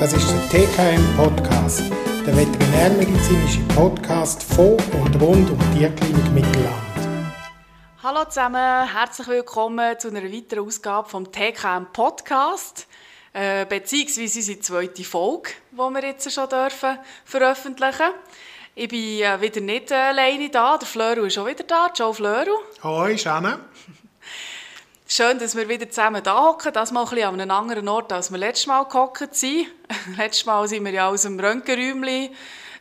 [0.00, 1.82] Das ist der TKM Podcast,
[2.24, 7.34] der veterinärmedizinische Podcast von und rund um die Tierklinik Mittelland.
[8.00, 12.86] Hallo zusammen, herzlich willkommen zu einer weiteren Ausgabe vom TKM Podcast,
[13.32, 18.12] äh, beziehungsweise unsere zweite Folge, die wir jetzt schon dürfen veröffentlichen.
[18.76, 22.14] Ich bin äh, wieder nicht äh, alleine da, der Flöru ist auch wieder da, Joe
[22.14, 22.52] Flöru.
[22.84, 23.58] Hoi, Shanna.
[25.10, 26.70] Schön, dass wir wieder zusammen da hocken.
[26.70, 29.68] Das mal ein bisschen an einem anderen Ort, als wir letztes Mal gehockt sind.
[30.18, 32.28] letztes Mal sind wir ja aus dem Röntgenräumchen,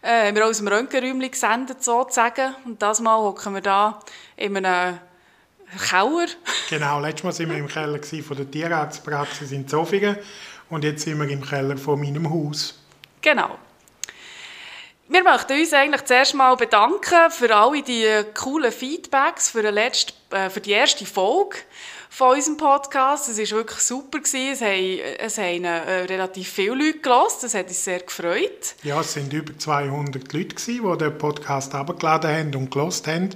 [0.02, 2.54] äh, haben wir aus dem Röntgenräumchen gesendet, sozusagen.
[2.66, 3.99] Und das Mal hocken wir da
[4.35, 4.99] in einem
[5.90, 6.27] Keller.
[6.70, 10.18] Genau, letztes Mal waren wir im Keller von der Tierarztpraxis in Zofingen
[10.70, 12.77] und jetzt sind wir im Keller von meinem Haus.
[13.21, 13.57] Genau.
[15.09, 20.49] Wir möchten uns eigentlich zuerst mal bedanken für alle die coolen Feedbacks für, letzte, äh,
[20.49, 21.55] für die erste Folge
[22.09, 23.29] von unserem Podcast.
[23.29, 24.20] Es war wirklich super.
[24.20, 24.51] Gewesen.
[24.51, 27.41] Es haben, es haben äh, relativ viele Leute gehört.
[27.41, 28.75] Das hat uns sehr gefreut.
[28.84, 33.29] Ja, es waren über 200 Leute, gewesen, die den Podcast abgeladen haben und gehört haben.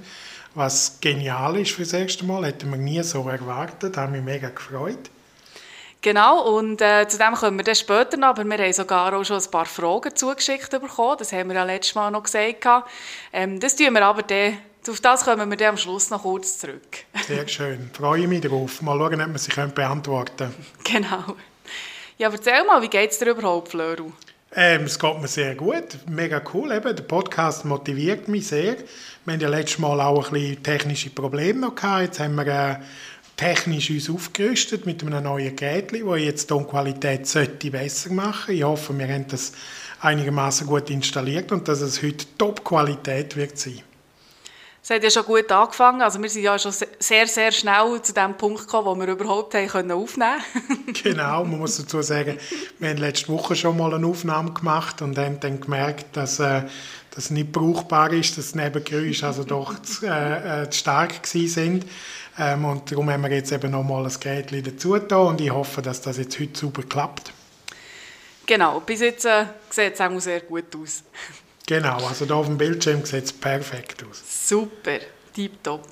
[0.54, 2.44] Was genial ist für das erste Mal.
[2.44, 3.96] Hätten wir nie so erwartet.
[3.96, 5.10] Da haben wir mega gefreut.
[6.02, 9.24] Genau, und äh, zu dem kommen wir dann später noch, aber wir haben sogar auch
[9.24, 12.66] schon ein paar Fragen zugeschickt bekommen, das haben wir ja letztes Mal noch gesagt.
[13.32, 16.58] Ähm, das tun wir aber dann auf das kommen wir dann am Schluss noch kurz
[16.58, 17.04] zurück.
[17.28, 17.88] Sehr schön.
[17.92, 18.82] Freue mich darauf.
[18.82, 20.54] Mal schauen, ob wir sie beantworten können.
[20.84, 21.36] Genau.
[22.18, 24.12] Ja, erzähl mal, wie geht es dir überhaupt, Flöru?
[24.54, 25.98] Ähm, es geht mir sehr gut.
[26.08, 26.72] Mega cool.
[26.72, 26.94] Eben.
[26.94, 28.76] Der Podcast motiviert mich sehr.
[29.24, 32.02] Wir hatten ja letztes Mal auch ein bisschen technische Probleme noch gehabt.
[32.02, 32.76] Jetzt haben wir äh,
[33.36, 38.62] technisch uns aufgerüstet mit einem neuen Gerät, das jetzt die Tonqualität sollte besser machen Ich
[38.62, 39.52] hoffe, wir haben das
[40.00, 43.82] einigermaßen gut installiert und dass es heute Top-Qualität wird sein.
[44.84, 46.02] Es hat ja schon gut angefangen.
[46.02, 49.54] Also wir sind ja schon sehr, sehr schnell zu dem Punkt gekommen, wo wir überhaupt
[49.54, 50.92] haben aufnehmen konnten.
[51.04, 52.36] genau, man muss dazu sagen,
[52.80, 56.62] wir haben letzte Woche schon mal eine Aufnahme gemacht und haben dann gemerkt, dass äh,
[57.14, 61.84] das nicht brauchbar ist, dass die Nebengeräusche also doch zu, äh, äh, zu stark sind.
[62.38, 65.50] Ähm, und darum haben wir jetzt eben noch mal ein Gerät dazu getan und ich
[65.50, 67.32] hoffe, dass das jetzt heute super klappt.
[68.46, 71.04] Genau, bis jetzt äh, sieht es auch sehr gut aus.
[71.66, 74.48] Genau, also hier auf dem Bildschirm sieht es perfekt aus.
[74.48, 74.98] Super,
[75.34, 75.86] tipptopp.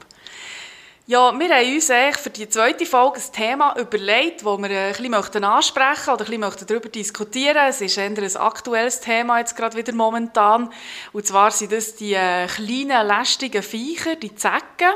[1.10, 1.86] Ja, wir haben uns
[2.20, 6.66] für die zweite Folge ein Thema überlegt, das wir ein bisschen ansprechen oder ein bisschen
[6.68, 10.72] darüber diskutieren Es ist eher ein aktuelles Thema jetzt gerade wieder momentan.
[11.12, 14.92] Und zwar sind das die äh, kleinen, lästigen Viecher, die Zecken.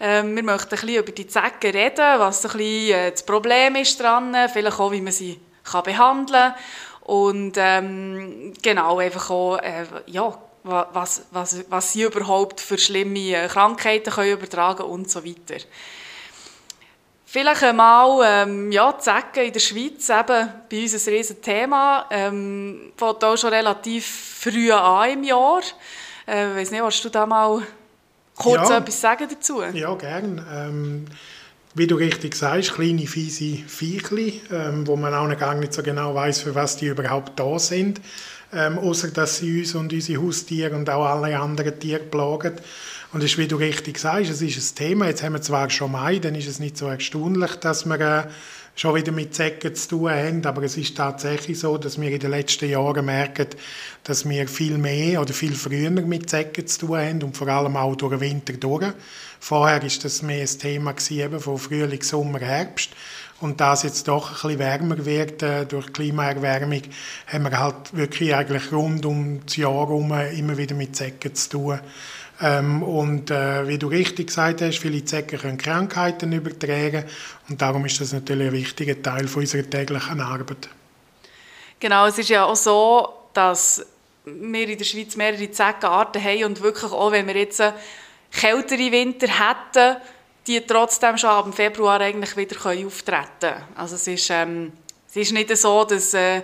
[0.00, 3.76] Ähm, wir möchten ein bisschen über die Zecken reden, was ein bisschen äh, das Problem
[3.76, 6.54] ist dran, vielleicht auch, wie man sie kann behandeln kann.
[7.04, 13.48] Und ähm, genau, einfach auch, äh, ja, was, was, was sie überhaupt für schlimme äh,
[13.48, 15.62] Krankheiten können übertragen und so weiter.
[17.32, 22.92] Vielleicht einmal, ähm, ja, Zecken in der Schweiz, eben bei uns ein riesen Thema, ähm,
[22.94, 24.06] fängt auch schon relativ
[24.40, 25.62] früh an im Jahr.
[26.28, 27.62] Äh, ich weiss nicht, willst du da mal
[28.36, 28.78] kurz ja.
[28.78, 29.62] etwas sagen dazu?
[29.62, 30.44] Ja, gerne.
[30.54, 31.06] Ähm,
[31.74, 36.14] wie du richtig sagst, kleine, fiese Viechli, ähm, wo man auch gar nicht so genau
[36.14, 38.00] weiß, für was die überhaupt da sind.
[38.54, 42.52] Ähm, außer dass sie uns und unsere Haustiere und auch alle anderen Tiere plagen.
[43.12, 45.06] Und das ist, wie du richtig sagst, es ist ein Thema.
[45.06, 48.24] Jetzt haben wir zwar schon Mai, dann ist es nicht so erstaunlich, dass wir äh,
[48.74, 52.18] schon wieder mit Zecken zu tun haben, aber es ist tatsächlich so, dass wir in
[52.18, 53.48] den letzten Jahren merken,
[54.04, 57.76] dass wir viel mehr oder viel früher mit Zecken zu tun haben und vor allem
[57.76, 58.92] auch durch den Winter durch.
[59.40, 62.90] Vorher war das mehr ein Thema gewesen, von Frühling, Sommer, Herbst.
[63.42, 66.82] Und da es jetzt doch ein bisschen wärmer wird äh, durch Klimaerwärmung,
[67.26, 71.50] haben wir halt wirklich eigentlich rund um das Jahr herum immer wieder mit Zecken zu
[71.50, 71.80] tun.
[72.40, 77.04] Ähm, und äh, wie du richtig gesagt hast, viele Zecken können Krankheiten übertragen
[77.48, 80.68] und darum ist das natürlich ein wichtiger Teil von unserer täglichen Arbeit.
[81.80, 83.84] Genau, es ist ja auch so, dass
[84.24, 87.60] wir in der Schweiz mehrere Zeckenarten haben und wirklich auch, wenn wir jetzt
[88.30, 89.96] kältere Winter hätten,
[90.46, 93.64] die trotzdem schon ab Februar eigentlich wieder auftreten können.
[93.76, 94.72] Also es ist, ähm,
[95.08, 96.42] es ist nicht so, dass, äh,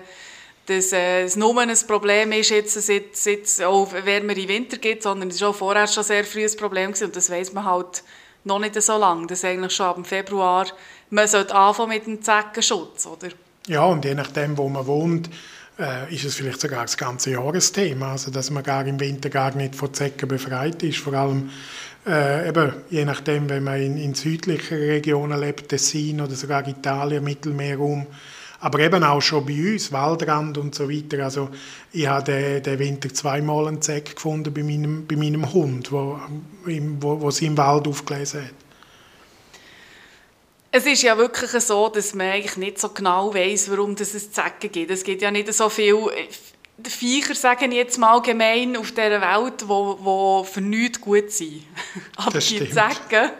[0.67, 5.31] dass äh, es nur ein Problem ist, jetzt, seit, seit auch wärmere Winter gibt, sondern
[5.31, 8.03] es war auch vorher schon sehr früh ein Problem gewesen, und das weiß man halt
[8.45, 10.67] noch nicht so lange, dass eigentlich schon ab Februar
[11.11, 13.29] man sollte anfangen mit dem Zeckenschutz, oder?
[13.67, 15.31] Ja, und je nachdem, wo man wohnt,
[15.79, 19.55] äh, ist es vielleicht sogar das ganze Jahresthema, also dass man gar im Winter gar
[19.55, 21.51] nicht von Zecken befreit ist, vor allem
[22.08, 27.22] äh, eben, je nachdem, wenn man in, in südlichen Regionen lebt, Tessin oder sogar Italien,
[27.22, 28.06] Mittelmeerraum,
[28.60, 31.22] aber eben auch schon bei uns, Waldrand und so weiter.
[31.22, 31.50] Also
[31.93, 36.19] ich habe den, den Winter zweimal einen Zeck gefunden bei meinem, bei meinem Hund, wo,
[36.64, 38.55] wo, wo sie im Wald aufgelesen hat.
[40.70, 44.70] Es ist ja wirklich so, dass man eigentlich nicht so genau weiß, warum es Zecken
[44.70, 44.90] gibt.
[44.90, 45.70] Es gibt ja nicht so
[46.85, 51.31] viel Viecher, sagen jetzt mal gemein, auf dieser Welt, die wo, wo für nichts gut
[51.31, 51.65] sind.
[52.17, 53.31] Aber die Zecken,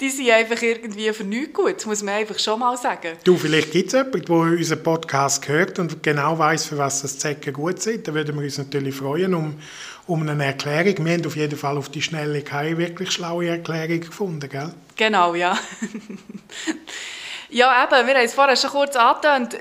[0.00, 1.76] die sind einfach irgendwie für nichts gut.
[1.76, 3.16] Das muss man einfach schon mal sagen.
[3.24, 7.18] Du, vielleicht gibt es jemanden, der unseren Podcast hört und genau weiß, für was das
[7.18, 8.06] Zecken gut sind.
[8.06, 9.58] Da würden wir uns natürlich freuen um,
[10.06, 11.04] um eine Erklärung.
[11.04, 14.72] Wir haben auf jeden Fall auf die Schnelle keine wirklich schlaue Erklärung gefunden, gell?
[14.94, 15.58] Genau, ja.
[17.50, 19.56] ja, eben, wir haben es vorher schon kurz angetönt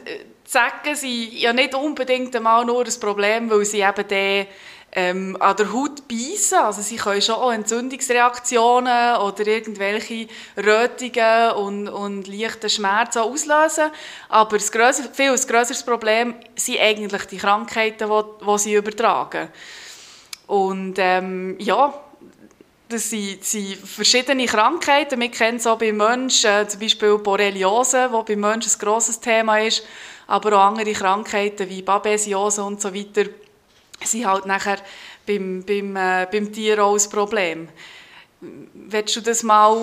[0.45, 4.45] Zecken sind ja nicht unbedingt einmal nur ein Problem, weil sie eben dann,
[4.95, 6.59] ähm, an der Haut beißen.
[6.59, 13.91] Also sie können schon auch Entzündungsreaktionen oder irgendwelche Rötungen und, und leichte Schmerzen auslösen.
[14.29, 19.49] Aber das grösser, viel grösseres Problem sind eigentlich die Krankheiten, die, die sie übertragen.
[20.47, 21.93] Und ähm, ja,
[22.87, 25.19] das sind, sind, verschiedene Krankheiten.
[25.19, 29.19] Wir kennen es auch bei Menschen, äh, zum Beispiel Borreliose, die bei Menschen ein grosses
[29.19, 29.83] Thema ist
[30.27, 33.25] aber auch andere Krankheiten wie Babesiose und so weiter
[34.03, 34.77] sind halt nachher
[35.25, 37.67] beim, beim, äh, beim Tier auch ein Problem.
[38.73, 39.75] Willst du das mal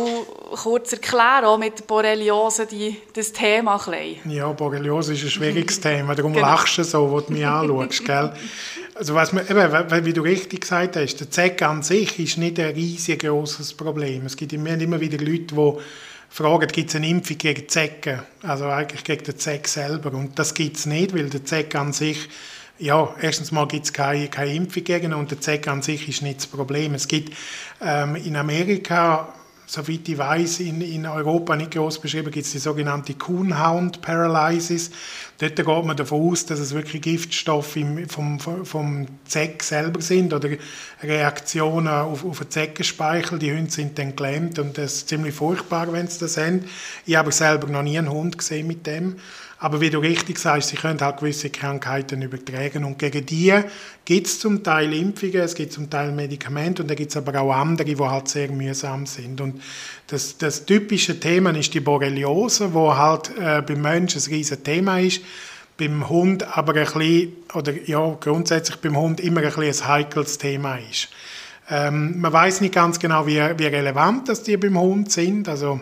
[0.62, 3.80] kurz erklären, auch mit Borreliose, die, das Thema?
[3.88, 6.46] Ein ja, Borreliose ist ein schwieriges Thema, darum genau.
[6.46, 8.04] lachst du so, wo du mich anschaust.
[8.04, 8.32] Gell?
[8.94, 12.60] Also was man, eben, wie du richtig gesagt hast, der Zeck an sich ist nicht
[12.60, 14.26] ein riesig großes Problem.
[14.26, 15.72] Es gibt immer wieder Leute, die
[16.32, 18.20] fragen, gibt es eine Impfung gegen Zecken?
[18.42, 20.12] Also eigentlich gegen den Zeck selber.
[20.12, 22.28] Und das gibt es nicht, weil der Zeck an sich,
[22.78, 26.22] ja, erstens mal gibt es keine, keine Impfung gegen und der Zeck an sich ist
[26.22, 26.94] nicht das Problem.
[26.94, 27.36] Es gibt
[27.82, 29.32] ähm, in Amerika
[29.72, 34.90] soweit ich weiß, in, in Europa nicht groß beschrieben, gibt es die sogenannte Coonhound Paralysis.
[35.38, 40.34] Dort geht man davon aus, dass es wirklich Giftstoffe im, vom, vom Zeck selber sind
[40.34, 40.50] oder
[41.02, 43.38] Reaktionen auf, auf den Zeckenspeichel.
[43.38, 46.66] Die Hunde sind dann gelähmt und das ist ziemlich furchtbar, wenn sie das haben.
[47.06, 49.16] Ich habe selber noch nie einen Hund gesehen mit dem.
[49.62, 52.82] Aber wie du richtig sagst, sie können halt gewisse Krankheiten übertragen.
[52.82, 53.54] Und gegen die
[54.04, 57.40] gibt es zum Teil Impfungen, es gibt zum Teil Medikamente und da gibt es aber
[57.40, 59.40] auch andere, die halt sehr mühsam sind.
[59.40, 59.62] Und
[60.08, 64.98] das, das typische Thema ist die Borreliose, wo halt äh, beim Menschen ein riesiges Thema
[64.98, 65.20] ist
[65.78, 70.38] beim Hund aber ein bisschen, oder ja, grundsätzlich beim Hund immer ein, bisschen ein heikles
[70.38, 71.08] Thema ist.
[71.70, 75.48] Ähm, man weiß nicht ganz genau, wie, wie relevant das die beim Hund sind.
[75.48, 75.80] Also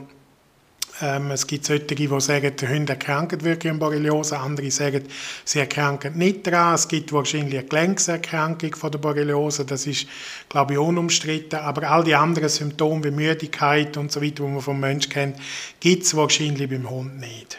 [1.01, 5.05] ähm, es gibt solche, die sagen, die Hunde erkranken wirklich an Borreliose, andere sagen,
[5.45, 6.75] sie erkranken nicht daran.
[6.75, 10.07] Es gibt wahrscheinlich eine Gelenkserkrankung von der Borreliose, das ist,
[10.49, 11.59] glaube ich, unumstritten.
[11.59, 15.37] Aber all die anderen Symptome wie Müdigkeit und so weiter, die man vom Menschen kennt,
[15.81, 17.59] gibt es wahrscheinlich beim Hund nicht.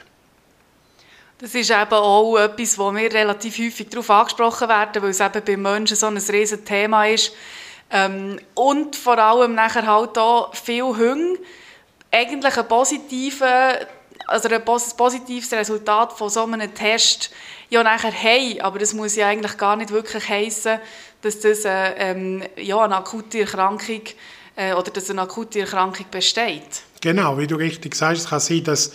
[1.39, 5.43] Das ist eben auch etwas, wo wir relativ häufig darauf angesprochen werden, weil es eben
[5.43, 7.33] beim Menschen so ein riesiges Thema ist.
[7.89, 11.39] Ähm, und vor allem nachher halt auch viele Hunde
[12.11, 13.79] eigentlich ein, positiver,
[14.27, 17.31] also ein positives Resultat von so einem Test
[17.69, 18.61] ja nachher haben.
[18.61, 20.79] Aber das muss ja eigentlich gar nicht wirklich heißen,
[21.21, 24.01] dass das äh, ähm, ja, eine akute Erkrankung
[24.55, 26.83] äh, oder dass eine akute Erkrankung besteht.
[26.99, 28.91] Genau, wie du richtig sagst, es kann sein, dass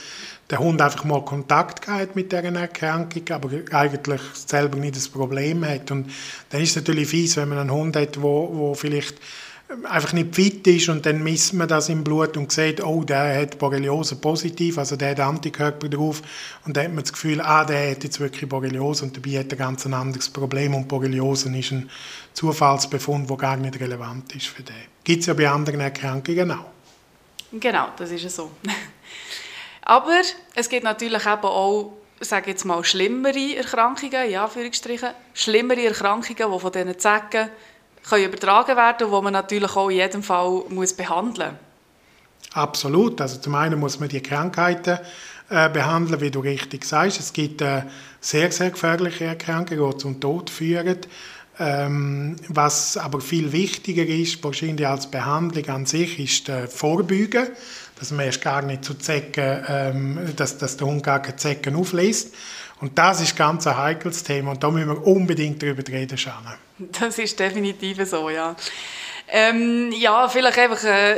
[0.51, 5.67] der Hund einfach mal Kontakt hat mit dieser Erkrankung, aber eigentlich selber nicht das Problem
[5.67, 5.91] hat.
[5.91, 6.13] Und
[6.51, 9.17] dann ist es natürlich fies, wenn man einen Hund hat, wo, wo vielleicht
[9.85, 13.41] einfach nicht fit ist und dann misst man das im Blut und sieht, oh, der
[13.41, 16.23] hat Borreliose positiv, also der hat Antikörper drauf
[16.65, 19.51] und dann hat man das Gefühl, ah, der hat jetzt wirklich Borreliose und dabei hat
[19.51, 21.91] er ganz ein anderes Problem und Borreliose ist ein
[22.33, 24.77] Zufallsbefund, der gar nicht relevant ist für den.
[25.03, 26.67] Gibt es ja bei anderen Erkrankungen auch.
[27.53, 28.51] Genau, das ist so.
[29.83, 30.21] Aber
[30.55, 34.51] es gibt natürlich eben auch sage jetzt mal, schlimmere Erkrankungen, ja,
[35.35, 37.51] schlimmere Erkrankungen, die von diesen Zecken
[38.09, 41.61] können übertragen werden, wo man natürlich auch in jedem Fall muss behandeln muss.
[42.57, 43.21] Absolut.
[43.21, 44.99] Also zum einen muss man die Krankheiten
[45.51, 47.21] äh, behandeln, wie du richtig sagst.
[47.21, 47.83] Es gibt äh,
[48.21, 50.99] sehr, sehr gefährliche Erkrankungen, die zum Tod führen.
[51.59, 57.49] Ähm, was aber viel wichtiger ist, wahrscheinlich als Behandlung an sich, ist äh, Vorbeugen.
[57.99, 61.77] Dass man erst gar nicht zu Zecken, ähm, dass, dass der Hund gar keine Zecken
[61.77, 62.35] auflässt.
[62.81, 66.57] Und das ist ganz ein heikles Thema und da müssen wir unbedingt darüber reden, Shanna.
[67.01, 68.55] Das ist definitiv so, ja.
[69.29, 71.17] Ähm, ja, vielleicht einfach äh,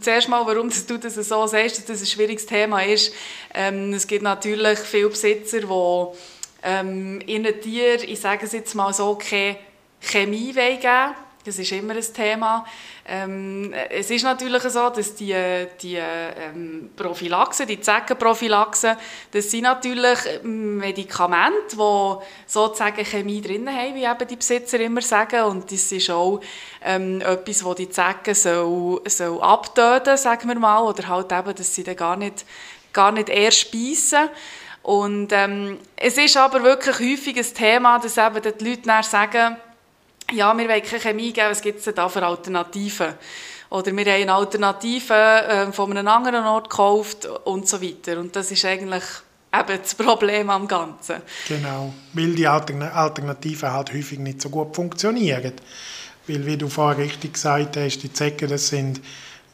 [0.00, 3.12] zuerst mal, warum du das so sagst, dass das ein schwieriges Thema ist.
[3.52, 6.18] Ähm, es gibt natürlich viele Besitzer, die
[6.62, 9.56] ähm, ihren Tieren, ich sage es jetzt mal so, keine
[10.00, 11.14] Chemie geben.
[11.44, 12.64] Das ist immer ein Thema.
[13.06, 15.34] Ähm, es ist natürlich so, dass die,
[15.82, 18.96] die ähm, Prophylaxe, die Zeckenprophylaxe,
[19.30, 25.44] das sind natürlich Medikamente, die sozusagen Chemie drin haben, wie eben die Besitzer immer sagen.
[25.44, 26.40] Und das ist auch
[26.82, 30.80] ähm, etwas, das die Zecken soll, soll abtöten, sagen wir mal.
[30.82, 32.46] Oder halt eben, dass sie dann gar nicht
[32.94, 34.30] gar nicht erst beißen.
[34.82, 39.56] Und ähm, es ist aber wirklich häufig ein Thema, dass eben die Leute dann sagen,
[40.34, 43.14] ja, wir wollen keine Chemie geben, was gibt es denn da für Alternativen?
[43.70, 48.18] Oder wir haben eine Alternative äh, von einem anderen Ort gekauft und so weiter.
[48.20, 49.02] Und das ist eigentlich
[49.52, 51.16] eben das Problem am Ganzen.
[51.48, 55.52] Genau, weil die Alternativen halt häufig nicht so gut funktionieren.
[56.26, 59.00] Weil, wie du vorher richtig gesagt hast, die Zecken, das sind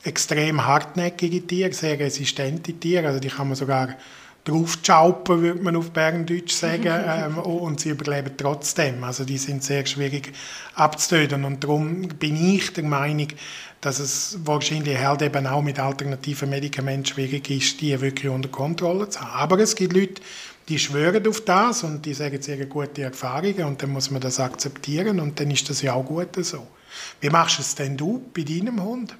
[0.03, 3.09] extrem hartnäckige Tiere, sehr resistente Tiere.
[3.09, 3.97] Also die kann man sogar
[4.45, 9.05] draufschaupen, würde man auf Berndeutsch sagen, ähm, und sie überleben trotzdem.
[9.05, 10.33] Also die sind sehr schwierig
[10.75, 13.29] abzutöten und darum bin ich der Meinung,
[13.81, 19.09] dass es wahrscheinlich halt eben auch mit alternativen Medikamenten schwierig ist, die wirklich unter Kontrolle
[19.09, 19.33] zu haben.
[19.33, 20.21] Aber es gibt Leute,
[20.69, 24.39] die schwören auf das und die sagen sehr gute Erfahrungen und dann muss man das
[24.39, 26.67] akzeptieren und dann ist das ja auch gut so.
[27.21, 29.15] Wie machst du es denn du bei deinem Hund?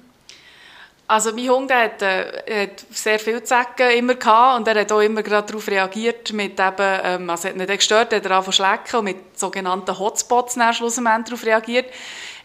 [1.11, 5.01] Also mein Hund hat, äh, hat sehr viele Zecken immer gehabt und er hat auch
[5.01, 8.99] immer gerade darauf reagiert mit eben, ähm, also hat nicht gestört, hat er angefangen schlecken
[8.99, 11.87] und mit sogenannten Hotspots dann schlussendlich darauf reagiert.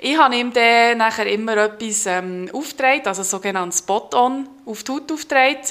[0.00, 5.12] Ich habe ihm dann nachher immer etwas ähm, aufgetragen, also sogenanntes Spot-on auf die Haut
[5.12, 5.62] aufgetragen.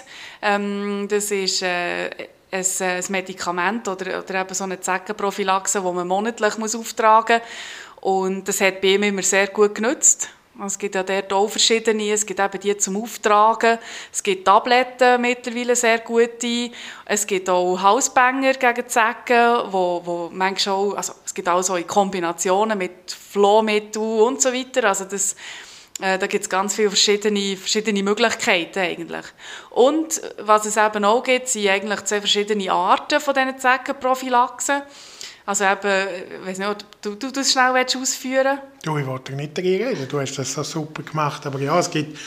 [0.41, 2.11] Ähm, das ist äh,
[2.49, 8.03] ein, ein Medikament oder, oder eben so eine Zeckenprophylaxe, die man monatlich auftragen muss.
[8.13, 10.29] Und das hat bei ihm immer sehr gut genützt.
[10.63, 12.11] Es gibt ja dort auch verschiedene.
[12.11, 13.77] Es gibt eben die zum Auftragen.
[14.11, 16.71] Es gibt Tabletten mittlerweile sehr gute.
[17.03, 21.75] Es gibt auch Hausbanger gegen Zecken, wo, wo manchmal auch, also es gibt auch so
[21.75, 24.87] in Kombinationen mit Flohmittel und so weiter.
[24.87, 25.35] Also das,
[25.99, 29.25] äh, da gibt es ganz viele verschiedene, verschiedene Möglichkeiten eigentlich.
[29.71, 34.83] Und was es eben auch gibt, sind eigentlich zwei verschiedene Arten von diesen Zeckenprophylaxen.
[35.45, 36.07] Also eben,
[36.41, 40.19] ich weiß nicht, du, du das schnell ausführen Du, ich wollte nicht dagegen reden, du
[40.19, 42.17] hast das so super gemacht, aber ja, es gibt,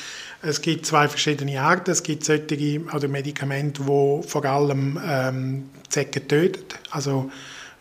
[0.43, 1.91] es gibt zwei verschiedene Arten.
[1.91, 7.31] Es gibt solche oder Medikamente, die vor allem ähm, Zecken töten, also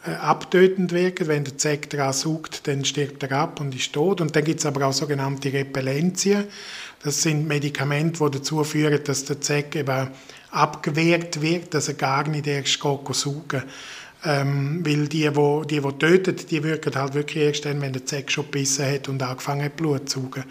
[0.06, 1.28] äh, abtötend wirken.
[1.28, 4.22] Wenn der Zeck daran saugt, dann stirbt er ab und ist tot.
[4.22, 6.46] Und dann gibt es aber auch sogenannte Repellenzien.
[7.04, 10.08] Das sind Medikamente, die dazu führen, dass der Zeck eben
[10.50, 13.64] abgewehrt wird, dass er gar nicht erst saugen
[14.26, 18.06] ähm, weil die, wo, die, die töten, die wirken halt wirklich erst dann, wenn der
[18.06, 20.44] Zeck schon gebissen hat und angefangen hat, Blut zu saugen.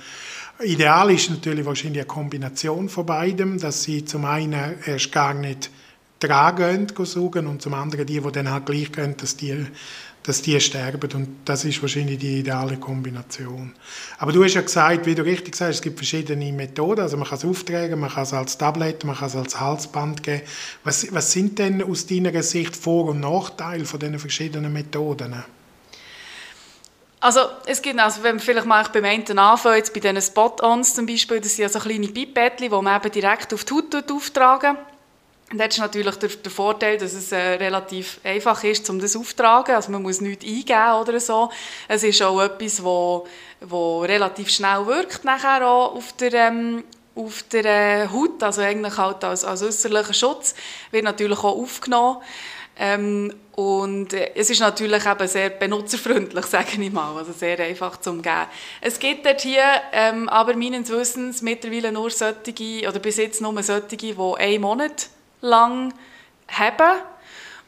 [0.61, 5.71] Ideal ist natürlich wahrscheinlich eine Kombination von beidem, dass sie zum einen erst gar nicht
[6.19, 9.67] tragen gehen, und zum anderen die, die dann halt gleich gehen, dass die
[10.27, 11.09] dass die sterben.
[11.13, 13.73] Und das ist wahrscheinlich die ideale Kombination.
[14.19, 17.01] Aber du hast ja gesagt, wie du richtig sagst, es gibt verschiedene Methoden.
[17.01, 20.23] Also man kann es auftragen, man kann es als Tablet, man kann es als Halsband
[20.23, 20.43] geben.
[20.83, 25.45] Was, was sind denn aus deiner Sicht Vor- und Nachteile von diesen verschiedenen Methoden?
[27.21, 30.95] Also es gibt, also wenn wir vielleicht mal beim einen anfangen, jetzt bei diesen Spot-Ons
[30.95, 34.13] zum Beispiel, das sind ja so kleine Pipettchen, die man eben direkt auf die Haut
[34.13, 34.77] auftragen
[35.53, 39.15] und das ist natürlich der, der, Vorteil, dass es äh, relativ einfach ist, um das
[39.15, 39.77] aufzutragen.
[39.77, 41.51] Also man muss nichts eingeben oder so.
[41.87, 43.29] Es ist auch etwas, wo,
[43.61, 46.83] wo relativ schnell wirkt nachher auch auf der, ähm,
[47.15, 50.57] auf der äh, Haut, also eigentlich halt als, als äußerlicher Schutz,
[50.91, 52.23] wird natürlich auch aufgenommen.
[52.77, 58.01] Ähm, und äh, es ist natürlich eben sehr benutzerfreundlich, sage ich mal, also sehr einfach
[58.01, 58.47] zum Geben.
[58.81, 59.63] Es gibt dort hier
[59.93, 65.09] ähm, aber meines Wissens mittlerweile nur solche, oder bis jetzt nur solche, die einen Monat
[65.47, 65.95] lang
[66.49, 67.01] haben.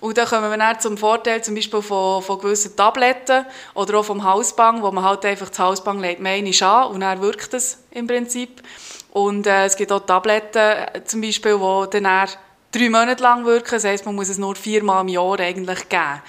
[0.00, 3.44] Und dann kommen wir dann zum Vorteil zum Beispiel von, von gewissen Tabletten
[3.75, 7.20] oder auch vom Hausbang, wo man halt einfach das Hausbang legt man an und dann
[7.20, 8.62] wirkt es im Prinzip.
[9.11, 12.28] Und äh, es gibt auch Tabletten äh, zum Beispiel, die dann
[12.70, 13.70] drei Monate lang wirken.
[13.73, 16.23] Das heisst, man muss es nur viermal im Jahr eigentlich geben.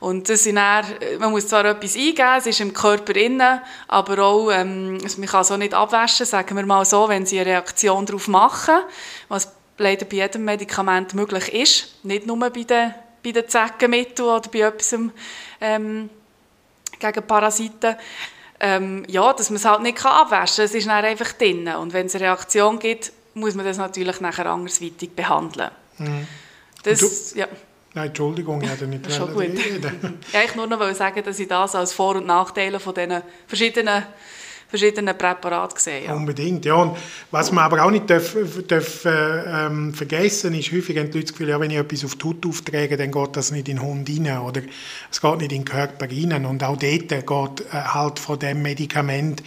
[0.00, 0.84] Und das sind dann,
[1.20, 5.42] man muss zwar etwas eingeben, es ist im Körper innen, aber auch, ähm, man kann
[5.42, 8.80] es auch nicht abwaschen, sagen wir mal so, wenn sie eine Reaktion darauf machen,
[9.28, 14.48] was leider bei jedem Medikament möglich ist, nicht nur bei den, bei den Zeckenmitteln oder
[14.50, 14.94] bei etwas
[15.60, 16.10] ähm,
[16.98, 17.96] gegen Parasiten.
[18.60, 20.64] Ähm, ja, dass man es halt nicht abwaschen kann.
[20.64, 21.66] Es ist dann einfach drin.
[21.68, 25.70] Und wenn es eine Reaktion gibt, muss man das natürlich nachher andersweitig behandeln.
[25.98, 26.26] Mhm.
[26.84, 27.48] Das, ja.
[27.94, 29.44] Nein, Entschuldigung, ich hätte nicht Schon gut.
[30.32, 34.04] ja, ich nur noch sagen, dass ich das als Vor- und Nachteile von diesen verschiedenen
[34.72, 36.06] verschiedenen Präparaten gesehen.
[36.06, 36.14] Ja.
[36.14, 36.74] Unbedingt, ja.
[36.74, 36.96] Und
[37.30, 38.34] was man aber auch nicht darf,
[38.66, 42.06] darf, äh, ähm, vergessen ist, häufig haben die Leute das Gefühl, ja, wenn ich etwas
[42.06, 44.62] auf die Haut auftrage, dann geht das nicht in den Hund rein oder
[45.10, 46.46] es geht nicht in den Körper rein.
[46.46, 49.42] Und auch dort geht äh, halt von dem Medikament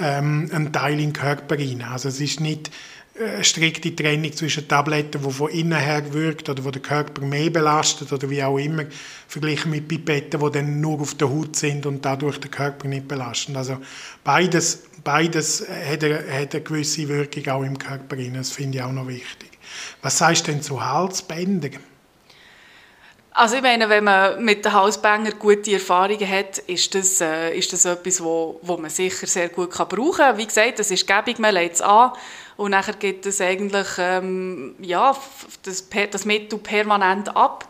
[0.00, 1.82] ähm, ein Teil in den Körper rein.
[1.82, 2.70] Also es ist nicht äh,
[3.42, 8.10] strikte Trennung zwischen Tabletten, die von innen her wirkt oder wo der Körper mehr belastet
[8.10, 8.84] oder wie auch immer,
[9.28, 13.08] verglichen mit Pipetten, die dann nur auf der Haut sind und dadurch den Körper nicht
[13.08, 13.56] belasten.
[13.56, 13.78] Also
[14.24, 18.16] beides, beides hat, eine, hat eine gewisse Wirkung auch im Körper.
[18.16, 19.50] Das finde ich auch noch wichtig.
[20.00, 21.80] Was sagst du denn zu Halsbändern?
[23.34, 27.72] Also ich meine, wenn man mit den Halsbängern gute Erfahrungen hat, ist das, äh, ist
[27.72, 30.36] das etwas, wo, wo man sicher sehr gut kann brauchen kann.
[30.36, 32.12] Wie gesagt, das ist gäbig, man legt es an
[32.62, 35.16] und nachher gibt es eigentlich ähm, ja,
[35.64, 37.66] das, das Mittel permanent ab,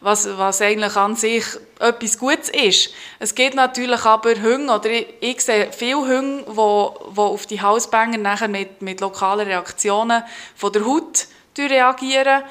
[0.00, 1.44] was, was eigentlich an sich
[1.78, 2.90] etwas Gutes ist.
[3.18, 8.16] Es gibt natürlich aber Hunde, oder ich, ich sehe viele Hunde, die, auf die Halsbänger
[8.16, 10.22] nachher mit, mit lokalen Reaktionen
[10.54, 11.26] von der Haut
[11.58, 12.42] reagieren.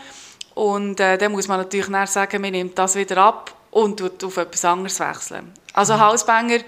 [0.54, 4.38] Und äh, dann muss man natürlich sagen, man nimmt das wieder ab und tut auf
[4.38, 5.52] etwas anderes wechseln.
[5.74, 6.02] Also mhm.
[6.02, 6.60] Halsbänger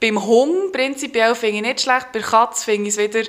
[0.00, 3.22] beim Hund prinzipiell finde ich nicht schlecht, bei Katz finde ich es wieder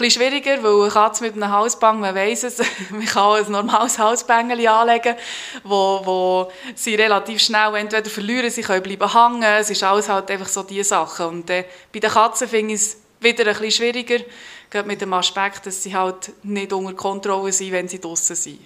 [0.00, 2.58] etwas schwieriger, weil eine Katze mit einem Halsband, man weiss es,
[2.90, 5.16] man kann ein normales Halsbängeli anlegen,
[5.64, 10.30] wo, wo sie relativ schnell entweder verlieren, sie können bleiben hängen, es ist alles halt
[10.30, 11.26] einfach so diese Sachen.
[11.26, 14.24] Und äh, bei den Katzen finde ich es wieder ein bisschen schwieriger,
[14.70, 18.60] gerade mit dem Aspekt, dass sie halt nicht unter Kontrolle sind, wenn sie draußen sind.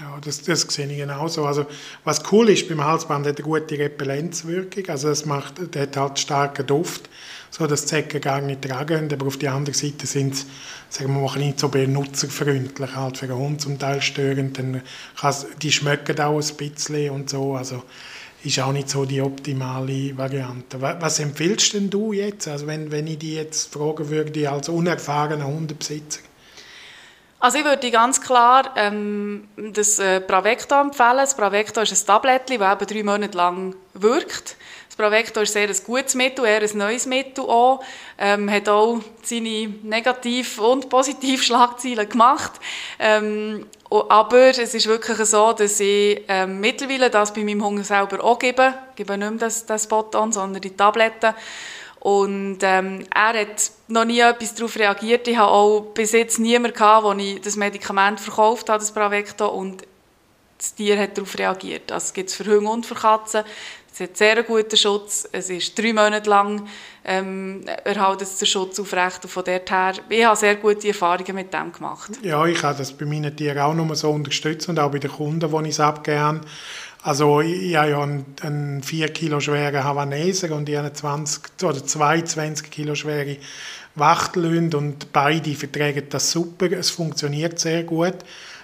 [0.00, 1.44] Ja, das, das sehe ich genauso.
[1.44, 1.66] Also,
[2.04, 4.88] was cool ist, beim Halsband hat eine gute Repellenzwirkung.
[4.88, 7.10] Also, es macht, der hat halt starken Duft,
[7.50, 9.12] so dass die Zecken gar nicht tragen.
[9.12, 10.46] Aber auf der anderen Seite sind sie,
[10.88, 14.58] sagen wir mal, nicht so benutzerfreundlich, halt für einen Hund zum Teil störend.
[14.58, 14.82] Dann
[15.62, 17.54] die schmecken auch ein bisschen und so.
[17.54, 17.82] Also,
[18.44, 20.80] ist auch nicht so die optimale Variante.
[20.80, 22.46] Was empfiehlst denn du jetzt?
[22.46, 26.20] Also, wenn, wenn ich dich jetzt fragen würde, als unerfahrener Hundebesitzer?
[27.40, 31.18] Also ich würde ganz klar ähm, das äh, Pravecto empfehlen.
[31.18, 34.56] Das Pravecto ist ein Tablettchen, das eben drei Monate lang wirkt.
[34.98, 37.84] Das Pravecto ist sehr ein gutes Mittel, eher ein neues Mittel auch.
[38.18, 42.54] Ähm, hat auch seine Negativ- und Positiv-Schlagzeilen gemacht.
[42.98, 48.24] Ähm, aber es ist wirklich so, dass ich ähm, mittlerweile das bei meinem Hunger selber
[48.24, 48.74] auch gebe.
[48.90, 51.32] Ich gebe nicht mehr das, das Spot-on, sondern die Tabletten.
[52.00, 55.28] Und ähm, er hat noch nie etwas darauf reagiert.
[55.28, 59.46] Ich habe auch bis jetzt niemanden gehabt, wo ich das Medikament verkauft habe, das Pravecto,
[59.46, 59.84] und
[60.58, 61.92] das Tier hat darauf reagiert.
[61.92, 63.44] Also es gibt es für Hunde und für Katzen.
[63.98, 65.28] Es hat sehr guten Schutz.
[65.32, 66.68] Es ist drei Monate lang
[67.04, 69.24] ähm, erhält es den Schutz aufrecht.
[69.24, 72.12] Und von dort her, ich habe sehr gute Erfahrungen mit dem gemacht.
[72.22, 75.10] Ja, ich habe das bei meinen Tieren auch nur so unterstützt und auch bei den
[75.10, 76.40] Kunden, die ich es abgebe.
[77.02, 81.84] Also ich, habe ja einen, einen 4 Kilo schweren Havaneser und ich habe 20 oder
[81.84, 83.36] 22 Kilo schwere
[83.96, 86.70] Wachtelhunde und beide vertragen das super.
[86.70, 88.14] Es funktioniert sehr gut.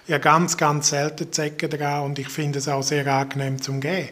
[0.06, 3.80] Ich habe ganz, ganz selten Zecken dran und ich finde es auch sehr angenehm zum
[3.80, 4.10] Gehen.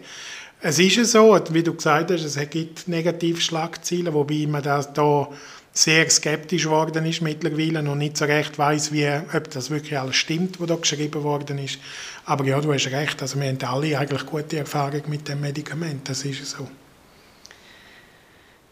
[0.65, 5.29] Es ist so, wie du gesagt hast, es gibt Negativschlagzeilen, wobei man das da
[5.73, 10.15] sehr skeptisch geworden ist mittlerweile und nicht so recht weiß, wie, ob das wirklich alles
[10.15, 11.81] stimmt, was da geschrieben worden ist.
[12.27, 16.09] Aber ja, du hast recht, also wir haben alle eigentlich gute Erfahrungen mit dem Medikament,
[16.09, 16.69] das ist so.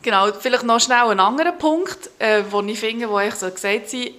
[0.02, 3.92] Genau, vielleicht noch schnell ein anderer Punkt, äh, wo ich finde, wo ich so gesagt
[3.92, 4.12] habe,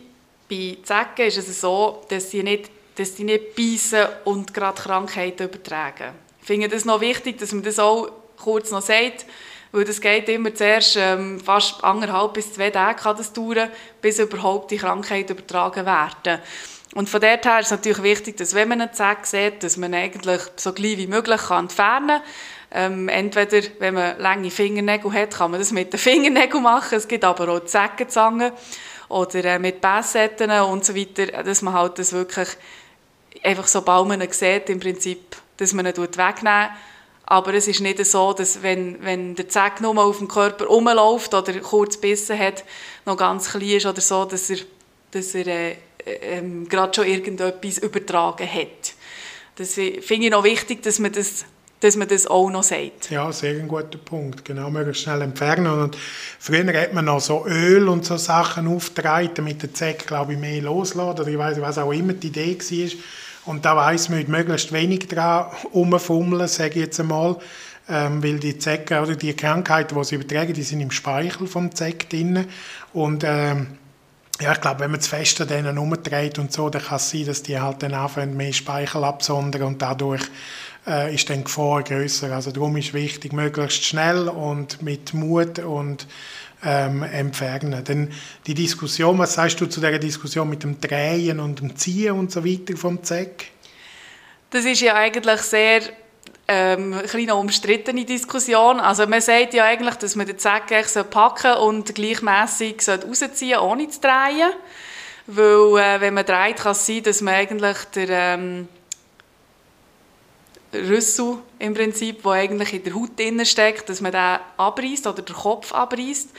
[0.50, 5.44] bei Zecken ist es so, dass sie nicht, dass sie nicht beißen und gerade Krankheiten
[5.48, 6.31] übertragen.
[6.42, 9.26] Ich finde das noch wichtig, dass man das auch kurz noch sagt,
[9.72, 13.70] weil das geht immer zuerst ähm, fast anderthalb bis zwei Tage kann das dauern,
[14.02, 16.42] bis überhaupt die Krankheit übertragen werden.
[16.94, 19.78] Und von dort her ist es natürlich wichtig, dass wenn man einen Zeck sieht, dass
[19.78, 22.22] man eigentlich so gleich wie möglich kann entfernen kann.
[22.74, 26.98] Ähm, entweder, wenn man lange Fingernägel hat, kann man das mit den Fingernägeln machen.
[26.98, 28.52] Es gibt aber auch Zeckenzangen
[29.08, 32.50] oder äh, mit Bassetten und so weiter, dass man halt das wirklich
[33.44, 36.70] einfach sobald man ihn sieht, im Prinzip, dass man ihn wegnehmen
[37.32, 41.34] aber es ist nicht so, dass wenn, wenn der Zeck nur auf dem Körper rumläuft
[41.34, 42.66] oder kurz bissen hat,
[43.06, 44.58] noch ganz klein ist oder so, dass er,
[45.12, 48.96] dass er äh, ähm, gerade schon irgendetwas übertragen hat.
[49.56, 51.46] Das finde ich noch wichtig, dass man das
[51.80, 53.10] dass man das auch noch sagt.
[53.10, 54.46] Ja, sehr ein guter Punkt.
[54.46, 55.80] Genau, möglichst schnell entfernen.
[55.80, 55.98] Und
[56.38, 60.40] früher hat man noch so Öl und so Sachen aufgetragen, damit der Zeck, glaube ich,
[60.40, 61.20] mehr loslassen.
[61.20, 62.90] Oder ich weiß was auch immer die Idee war.
[63.46, 67.38] Und da weiss man, möglichst wenig dran rumfummeln, sage ich jetzt einmal.
[67.90, 71.74] Ähm, weil die Zecken oder die Krankheiten, die sie übertragen, die sind im Speichel vom
[71.74, 72.46] Zeck drin.
[72.94, 73.68] Und ähm,
[74.40, 77.10] ja, ich glaube, wenn man zu fest an denen umdreht und so, dann kann es
[77.10, 80.24] sein, dass die halt dann anfangen, mehr Speichel absondern und dadurch
[80.88, 82.32] äh, ist dann die Gefahr grösser.
[82.34, 86.08] Also darum ist wichtig, möglichst schnell und mit Mut und
[86.64, 87.84] ähm, entfernen.
[87.84, 88.12] Denn
[88.48, 92.32] die Diskussion, was sagst du zu der Diskussion mit dem Drehen und dem Ziehen und
[92.32, 93.52] so weiter vom Zeck?
[94.50, 95.82] Das ist ja eigentlich sehr
[96.48, 98.80] ähm, eine kleine umstrittene Diskussion.
[98.80, 100.66] Also man sagt ja eigentlich, dass man den Zeck
[101.10, 104.52] packen und gleichmäßig rausziehen ohne zu drehen.
[105.28, 108.68] Weil äh, wenn man dreht, kann es sein, dass man eigentlich der, ähm,
[110.74, 115.22] Rüssel im Prinzip, der eigentlich in der Haut drin steckt, dass man den abreißt oder
[115.22, 116.30] den Kopf abreißt.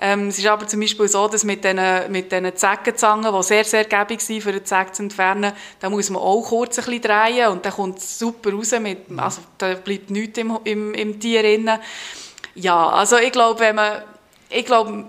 [0.00, 3.64] Ähm, es ist aber zum Beispiel so, dass mit diesen, mit diesen Zeckenzangen, die sehr,
[3.64, 7.02] sehr gäbig sind, für den Zeck zu entfernen, da muss man auch kurz ein bisschen
[7.02, 8.72] drehen und dann kommt es super raus.
[8.80, 11.70] Mit, also da bleibt nichts im, im, im Tier drin.
[12.54, 14.02] Ja, also ich glaube, wenn man,
[14.50, 15.04] ich glaube,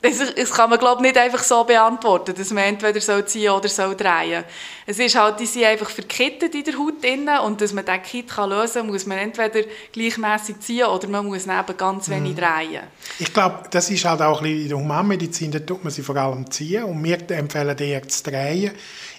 [0.00, 3.68] das, das kann man glaube nicht einfach so beantworten, dass man entweder soll ziehen oder
[3.68, 4.44] soll drehen.
[4.86, 8.02] Es ist halt, die sind einfach verkittet in der Haut drin und dass man diesen
[8.02, 12.36] Kit kann lösen kann, muss man entweder gleichmäßig ziehen oder man muss eben ganz wenig
[12.36, 12.36] mhm.
[12.36, 12.82] drehen.
[13.18, 16.02] Ich glaube, das ist halt auch ein bisschen in der Humanmedizin, da tut man sie
[16.02, 18.70] vor allem ziehen und wir empfehlen eher zu drehen.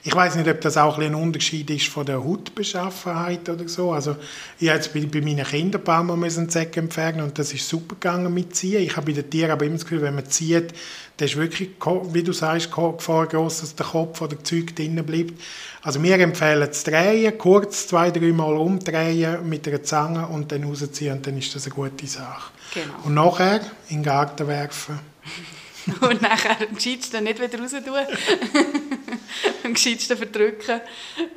[0.04, 3.92] Ich weiß nicht, ob das auch ein, ein Unterschied ist von der Hautbeschaffenheit oder so.
[3.92, 4.16] Also
[4.58, 7.68] ich jetzt bei, bei meinen Kindern ein paar Mal einen Zeck entfernen und das ist
[7.68, 8.82] super gegangen mit Ziehen.
[8.82, 10.74] Ich habe bei den Tieren aber immer das Gefühl, wenn man zieht,
[11.18, 11.72] dann ist wirklich,
[12.14, 15.34] wie du sagst, Gefahr groß, dass der Kopf oder das Zeug drinnen bleibt.
[15.82, 20.64] Also wir empfehlen zu drehen, kurz zwei, drei Mal umdrehen mit einer Zange und dann
[20.64, 22.52] rausziehen und dann ist das eine gute Sache.
[22.74, 22.94] Genau.
[23.04, 23.60] Und nachher
[23.90, 25.00] in den Garten werfen.
[26.02, 27.96] und nachher gescheitsten nicht wieder raus tun.
[29.64, 30.82] am gescheitsten verdrücken.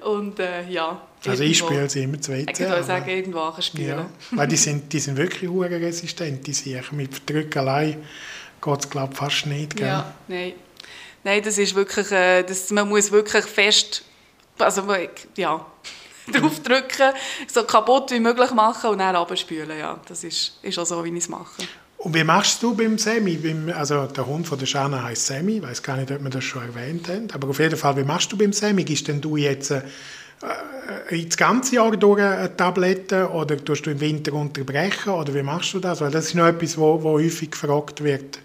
[0.04, 1.00] Und äh, ja.
[1.26, 3.88] Also ich spiele sie immer zu Ich würde sagen, irgendwo spielen.
[3.88, 8.02] Ja, weil die sind, die sind wirklich resistent, die sich mit Verdrücken allein
[8.62, 9.76] geht es glaube fast nicht.
[9.76, 9.88] Gell?
[9.88, 10.54] Ja, nein.
[11.24, 14.04] Nein, das ist wirklich, äh, das, man muss wirklich fest,
[14.58, 14.84] also
[15.36, 15.66] ja,
[16.32, 17.12] draufdrücken,
[17.46, 19.78] so kaputt wie möglich machen und dann abspülen.
[19.78, 21.62] Ja, das ist, ist auch so, wie ich es mache.
[22.02, 23.36] Und wie machst du beim Semi?
[23.36, 26.30] Beim, also der Hund von der Schana heißt Semi, ich weiß gar nicht, ob wir
[26.30, 28.82] das schon erwähnt haben, aber auf jeden Fall, wie machst du beim Semi?
[28.82, 29.82] Gibst denn du jetzt äh,
[31.10, 35.74] das ganze Jahr durch eine Tablette oder tust du im Winter unterbrechen oder wie machst
[35.74, 36.00] du das?
[36.00, 38.40] Weil das ist noch etwas, wo, wo häufig gefragt wird.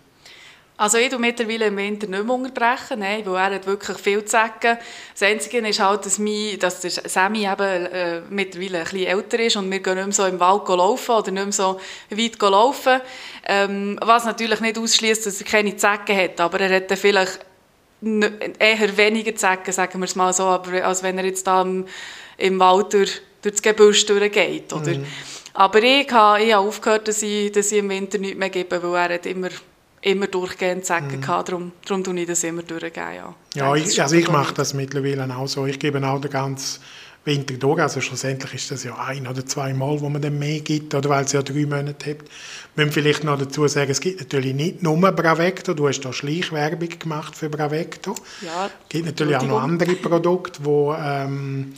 [0.80, 4.24] Also ich tue mittlerweile im Winter nicht mehr unterbrechen, nein, weil er hat wirklich viel
[4.24, 4.78] zu sagen.
[5.12, 9.40] Das Einzige ist halt, dass, mein, dass der Sammy eben äh, mittlerweile ein bisschen älter
[9.40, 11.80] ist und wir gehen nicht mehr so im Wald laufen oder nicht mehr so
[12.12, 13.02] weit laufen.
[13.48, 17.40] Ähm, was natürlich nicht ausschließt, dass er keine Zecken hat, aber er hat dann vielleicht
[18.00, 21.88] eher weniger Zecken, sagen wir es mal so, aber als wenn er jetzt da im,
[22.38, 24.72] im Wald durch, durch das Gebüsch durchgeht.
[24.72, 24.96] Oder?
[24.96, 25.06] Mhm.
[25.56, 28.80] Aber ich habe, ich habe aufgehört, dass ich, dass ich im Winter nichts mehr gebe,
[28.84, 29.50] weil er hat immer
[30.02, 31.22] immer durchgehend sagen mhm.
[31.22, 31.46] kann.
[31.46, 33.16] Darum, darum tue ich das immer durchgehen.
[33.16, 35.66] Ja, ja ich, also ich mache das mittlerweile auch so.
[35.66, 36.82] Ich gebe auch den ganzen
[37.28, 37.82] Winter durch.
[37.82, 41.10] Also schlussendlich ist das ja ein oder zwei Mal, wo man dann mehr gibt, oder
[41.10, 42.18] weil es ja drei Monate hat.
[42.76, 45.74] Wir müssen vielleicht noch dazu sagen, es gibt natürlich nicht nur Bravecto.
[45.74, 48.16] Du hast da Schleichwerbung gemacht für Bravecto.
[48.42, 51.74] Ja, es gibt natürlich auch noch andere Produkte, die ähm,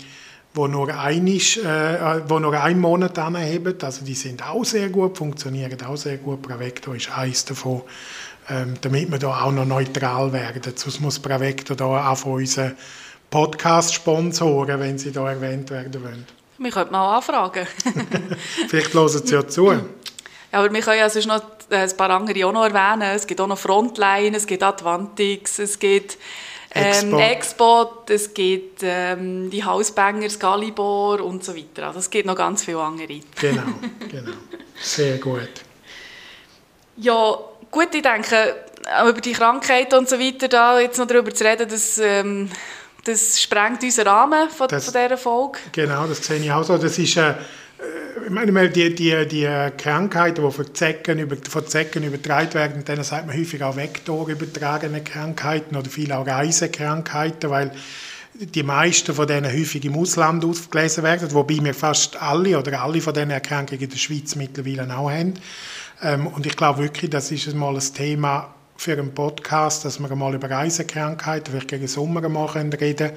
[0.54, 3.76] wo nur, einisch, äh, wo nur einen Monat anheben.
[3.82, 6.42] Also die sind auch sehr gut, funktionieren auch sehr gut.
[6.42, 7.84] Bravecto ist eines davon,
[8.50, 10.62] ähm, damit wir da auch noch neutral werden.
[10.76, 12.76] Sonst muss Bravecto da auch von unseren
[13.30, 16.26] Podcast-Sponsoren, wenn sie da erwähnt werden wollen.
[16.58, 17.68] Wir könnten mal anfragen.
[18.68, 19.72] Vielleicht hören sie ja zu.
[19.72, 19.80] Ja,
[20.52, 23.16] aber wir können ja sonst noch ein paar andere auch noch erwähnen.
[23.16, 26.18] Es gibt auch noch Frontline, es gibt Advantix, es gibt
[26.76, 31.88] ähm, Export, es gibt ähm, die Hausbangers, Galibor und so weiter.
[31.88, 33.20] Also es gibt noch ganz viele andere.
[33.40, 33.64] Genau,
[34.10, 34.32] genau.
[34.80, 35.50] Sehr gut.
[36.98, 37.38] Ja,
[37.72, 38.56] gut, ich denke,
[39.08, 42.50] über die Krankheit und so weiter, da jetzt noch darüber zu reden, das, ähm,
[43.04, 45.60] das sprengt unseren Rahmen von, das, von dieser Folge.
[45.72, 46.78] Genau, das sehe ich auch so.
[46.78, 47.18] Das ist...
[47.18, 47.36] Äh,
[48.26, 53.04] ich meine, die, die, die Krankheiten, die von Zecken, über, von Zecken übertragen werden, denen
[53.04, 57.72] sagt man häufig auch vektorübertragene Krankheiten oder viele auch Reisekrankheiten, weil
[58.34, 63.02] die meisten von denen häufig im Ausland ausgelesen werden, wobei wir fast alle oder alle
[63.02, 65.34] von diesen Erkrankungen in der Schweiz mittlerweile auch haben.
[66.02, 70.16] Ähm, und ich glaube wirklich, das ist mal ein Thema, für einen Podcast, dass wir
[70.16, 73.12] mal über Reisekrankheiten, vielleicht gegen Sommer mal reden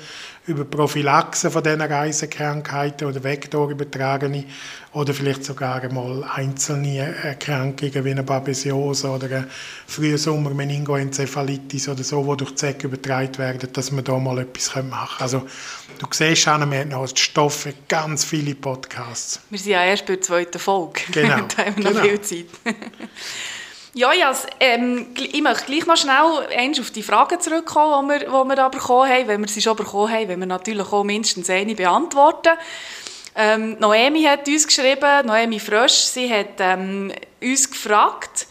[0.48, 4.44] über Prophylaxe von diesen Reisekrankheiten oder vektorübertragene
[4.92, 9.46] oder vielleicht sogar mal einzelne Erkrankungen wie eine Babesiose oder eine
[9.87, 14.83] frühe Sommer-Meningoenzephalitis oder so, die durch Zeck übertragen werden, dass wir da mal etwas machen
[14.83, 14.92] können.
[15.20, 15.46] Also
[16.01, 19.38] du siehst schon, wir haben noch Stoff für ganz viele Podcasts.
[19.48, 21.03] Wir sind ja erst bei der zweiten Folge.
[21.12, 21.37] Genau.
[21.57, 22.03] da haben wir noch genau.
[22.03, 22.46] viel Zeit.
[23.95, 28.49] Ja, ja ähm, ich möchte gleich noch schnell auf die Fragen zurückkommen, die wir, die
[28.49, 29.29] wir da bekommen haben.
[29.29, 32.57] Wenn wir sie schon bekommen haben, wenn wir natürlich auch mindestens eine beantworten.
[33.35, 38.47] Ähm, Noemi hat uns geschrieben, Noemi Frösch, sie hat ähm, uns gefragt,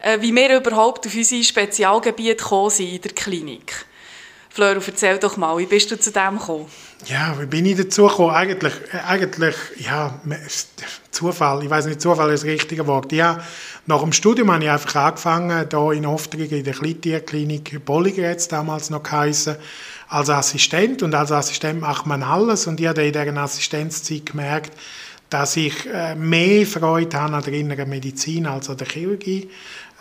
[0.00, 3.86] äh, wie wir überhaupt auf unser Spezialgebiet gekommen sind in der Klinik.
[4.52, 6.66] Fleur, erzähl doch mal, wie bist du zu dem gekommen?
[7.06, 8.34] Ja, wie bin ich dazu gekommen?
[8.34, 8.74] Eigentlich,
[9.06, 10.20] eigentlich ja,
[11.12, 11.62] Zufall.
[11.62, 13.12] Ich weiß nicht, Zufall ist das richtige Wort.
[13.12, 13.38] Ja,
[13.86, 18.90] nach dem Studium habe ich einfach angefangen, hier in Oftringen in der Kleintierklinik Bolliger damals
[18.90, 19.56] noch geheißen,
[20.08, 24.72] als Assistent und als Assistent macht man alles und ich habe in dieser Assistenzzeit gemerkt,
[25.30, 29.48] dass ich äh, mehr Freude habe an der inneren Medizin als an der Chirurgie.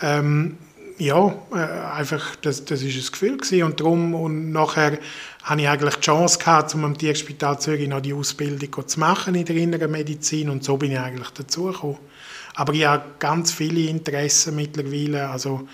[0.02, 0.58] Ähm,
[1.00, 3.64] ja, äh, einfach, das, das ist ein Gefühl gewesen.
[3.64, 5.00] und darum und nachher
[5.44, 9.34] hatte ich eigentlich die Chance gehabt, um am Tierspital Zürich noch die Ausbildung zu machen
[9.36, 11.98] in der inneren Medizin und so bin ich eigentlich dazugekommen.
[12.56, 15.68] Aber ich habe ganz viele Interessen mittlerweile, also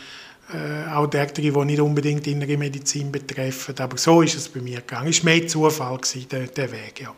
[0.54, 4.82] äh, auch der, die nicht unbedingt innere Medizin betreffen, aber so ist es bei mir
[4.82, 5.10] gegangen.
[5.10, 7.14] Es war mehr Zufall, gewesen, der, der Weg, ja.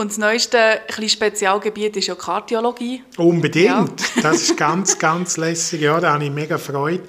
[0.00, 3.02] Und das neueste Spezialgebiet ist ja Kardiologie.
[3.18, 3.66] Unbedingt.
[3.66, 3.86] Ja.
[4.22, 5.82] Das ist ganz, ganz lässig.
[5.82, 7.02] Ja, da habe ich mega Freude,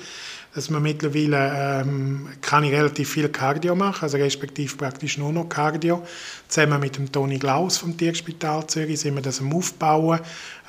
[0.53, 5.47] dass man mittlerweile ähm, kann ich relativ viel Cardio machen, also respektive praktisch nur noch
[5.47, 6.05] Cardio.
[6.49, 10.19] Zusammen mit dem Toni Glaus vom Tierspital Zürich sind wir das am Aufbauen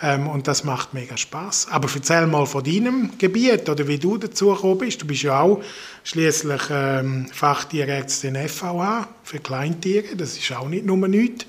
[0.01, 1.73] ähm, und das macht mega Spaß.
[1.73, 5.03] Aber erzähl mal von deinem Gebiet oder wie du dazu gekommen bist.
[5.03, 5.61] Du bist ja auch
[6.05, 10.15] schließlich ähm, Fachtierärztin FVH für Kleintiere.
[10.15, 11.47] Das ist auch nicht nur nichts.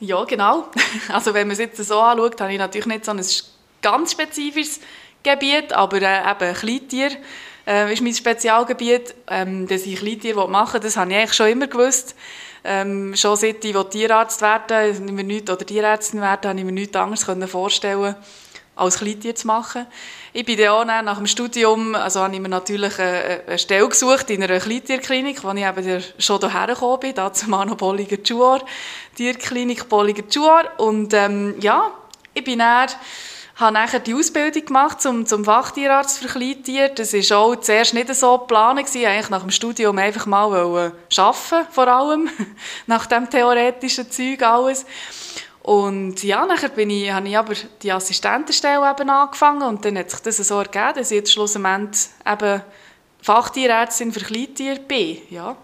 [0.00, 0.66] Ja, genau.
[1.08, 3.24] Also wenn man es jetzt so anschaut, habe ich natürlich nicht so ein
[3.82, 4.80] ganz spezifisches
[5.22, 7.10] Gebiet, aber äh, eben Kleintier
[7.66, 9.14] äh, ist mein Spezialgebiet.
[9.28, 12.14] Ähm, dass ich Kleintier machen das habe ich eigentlich schon immer gewusst.
[12.64, 17.50] Ähm, schon seit ich Tierarzt werden nicht, oder Tierärztin werden, habe ich mir nichts anderes
[17.50, 18.16] vorstellen
[18.74, 19.86] als Kleintier zu machen.
[20.38, 24.28] Ich bin dann auch nach dem Studium, also habe ich mir natürlich eine, Stelle gesucht
[24.28, 28.60] in einer Kleintierklinik, wo ich eben schon hierher gekommen bin, da zum Mano Bolliger Juar,
[29.14, 30.78] Tierklinik Bolliger Juar.
[30.78, 31.90] Und ähm, ja,
[32.34, 32.90] ich bin dann
[33.54, 36.90] habe nachher die Ausbildung gemacht zum, zum Fachtierarzt für Kleintiere.
[36.94, 38.78] Das war auch zuerst nicht so geplant.
[38.78, 39.06] Gewesen.
[39.06, 42.28] Eigentlich nach dem Studium einfach mal arbeiten, vor allem.
[42.86, 44.84] nach dem theoretischen Zeug alles.
[45.66, 50.12] Und ja, nachher bin ich, habe ich aber die Assistentenstelle eben angefangen und dann hat
[50.12, 52.62] sich das so ergeben, dass ich jetzt schlussendlich eben
[53.20, 55.18] Fachtierärztin für Kleintiere bin.
[55.28, 55.56] Ja.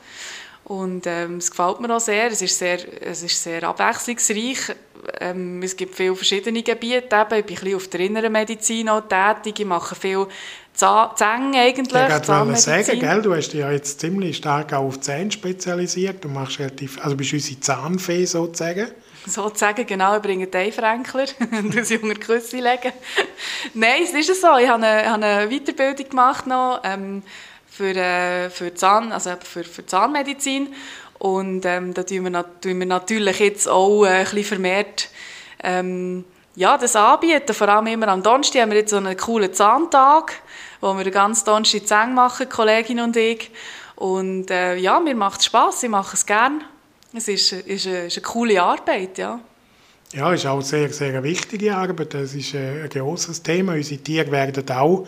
[0.64, 2.32] Und ähm, es gefällt mir auch sehr.
[2.32, 4.74] Es ist sehr, es ist sehr abwechslungsreich.
[5.20, 7.14] Ähm, es gibt viele verschiedene Gebiete.
[7.14, 7.38] Eben.
[7.38, 9.60] Ich bin ein bisschen auf der inneren Medizin auch tätig.
[9.60, 10.26] Ich mache viel
[10.74, 11.92] Zähne eigentlich.
[11.92, 13.22] Ich wollte sagen, gell?
[13.22, 16.24] du hast dich ja jetzt ziemlich stark auch auf Zähne spezialisiert.
[16.24, 18.88] Du machst relativ, also bist unsere Zahnfee sozusagen
[19.26, 22.92] sozusagen, genau, ich bringe den Fränkler und das junge Küsse legen.
[23.74, 24.56] Nein, es ist so.
[24.56, 27.22] Ich habe eine, habe eine Weiterbildung gemacht noch, ähm,
[27.68, 30.74] für, äh, für, Zahn, also für, für Zahnmedizin
[31.18, 35.08] und ähm, da tun wir, tun wir natürlich jetzt auch äh, ein vermehrt
[35.62, 37.54] ähm, ja, das anbieten.
[37.54, 40.34] Vor allem immer am Donnerstag haben wir jetzt so einen coolen Zahntag,
[40.80, 43.50] wo wir den ganzen Donnerstag Zähne machen, Kollegin und ich.
[43.94, 46.64] Und äh, ja, mir macht es Spass, ich mache es gerne.
[47.14, 49.40] Es ist, ist, eine, ist eine coole Arbeit, ja.
[50.12, 52.14] Ja, es ist auch sehr, sehr wichtige Arbeit.
[52.14, 53.72] Das ist ein grosses Thema.
[53.74, 55.06] Unsere Tiere werden auch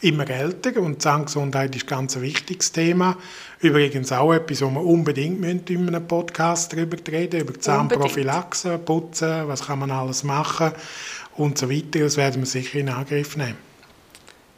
[0.00, 3.16] immer älter und Zahngesundheit ist ganz ein wichtiges Thema.
[3.60, 9.66] Übrigens auch etwas, wo wir unbedingt in einem Podcast darüber reden, über Zahnprophylaxe, Putzen, was
[9.66, 10.72] kann man alles machen
[11.36, 12.00] und so weiter.
[12.00, 13.56] Das werden wir sicher in Angriff nehmen.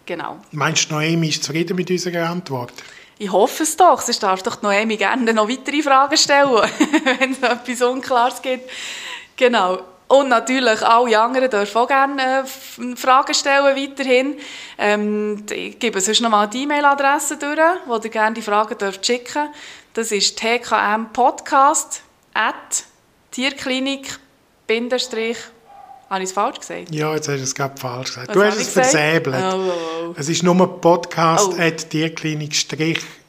[0.07, 0.39] Genau.
[0.53, 2.73] Meinst du, Noemi ist zufrieden mit unserer Antwort?
[3.21, 6.51] Ich hoffe es doch, sonst darf doch Noemi gerne noch weitere Fragen stellen,
[7.19, 8.71] wenn es etwas Unklares gibt.
[9.37, 9.81] Genau.
[10.07, 14.39] Und natürlich alle anderen dürfen auch gerne äh, Fragen stellen weiterhin.
[14.79, 19.05] Ähm, ich gebe sonst noch mal die E-Mail-Adresse durch, wo ihr gerne die Fragen dürft
[19.05, 19.51] schicken
[19.93, 22.03] Das ist tkmpodcast
[22.33, 22.85] at
[23.33, 24.19] tierklinik
[26.09, 26.95] habe ich es falsch gesagt?
[26.95, 28.29] Ja, jetzt hast du es gerade falsch gesagt.
[28.29, 29.37] Was du hast es versäbelt.
[29.37, 29.73] Oh, oh,
[30.09, 30.15] oh.
[30.17, 31.61] Es ist nur podcast oh.
[31.61, 32.55] at tierklinik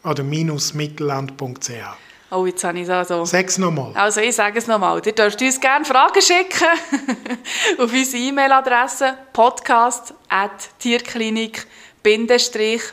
[0.04, 1.72] oder minus mittelland.ch.
[2.32, 3.26] Oh, jetzt habe ich es also.
[3.26, 3.92] Sag es nochmal.
[3.96, 5.02] Also, ich sage es nochmal.
[5.04, 6.68] Ihr dürft uns gerne Fragen schicken
[7.80, 11.66] auf unsere E-Mail-Adresse podcast at tierklinik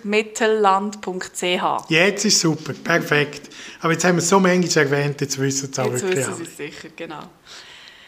[0.02, 1.90] mittelland.ch.
[1.90, 3.50] Jetzt ist super, perfekt.
[3.80, 6.42] Aber jetzt haben wir so manchmal erwähnt, jetzt wissen es auch jetzt wirklich wissen Sie
[6.42, 7.22] es sicher, genau.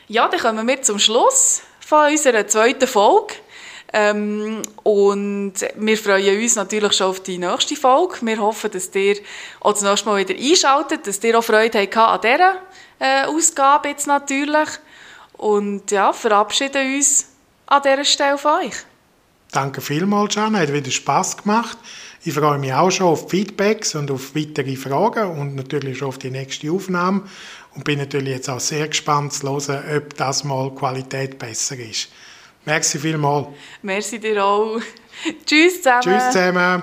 [0.08, 3.34] Ja, dann kommen wir zum Schluss von unserer zweiten Folge.
[3.94, 8.18] Ähm, und wir freuen uns natürlich schon auf die nächste Folge.
[8.20, 9.16] Wir hoffen, dass ihr
[9.60, 12.56] auch das nächste Mal wieder einschaltet, dass ihr auch Freude habt an dieser
[12.98, 14.68] äh, Ausgabe jetzt natürlich.
[15.32, 17.28] Und ja, verabschieden uns
[17.66, 18.74] an dieser Stelle von euch.
[19.50, 20.58] Danke vielmals, Jan.
[20.58, 21.78] Hat wieder Spass gemacht.
[22.22, 26.18] Ich freue mich auch schon auf Feedbacks und auf weitere Fragen und natürlich schon auf
[26.18, 27.22] die nächste Aufnahme.
[27.78, 32.08] Und bin natürlich jetzt auch sehr gespannt zu hören, ob das mal Qualität besser ist.
[32.64, 33.46] Merci vielmals.
[33.82, 34.80] Merci dir auch.
[35.46, 36.02] Tschüss zusammen.
[36.02, 36.82] Tschüss zusammen.